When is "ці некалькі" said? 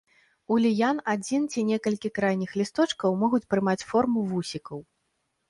1.51-2.11